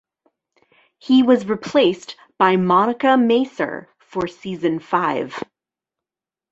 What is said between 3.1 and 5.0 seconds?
Macer for season